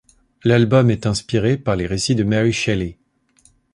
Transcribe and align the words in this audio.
L’album 0.43 0.89
est 0.89 1.05
inspiré 1.05 1.57
par 1.57 1.75
les 1.75 1.85
récits 1.85 2.15
de 2.15 2.23
Mary 2.23 2.51
Shelley. 2.53 2.97